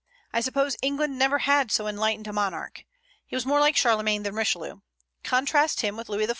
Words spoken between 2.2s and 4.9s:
a monarch. He was more like Charlemagne than Richelieu.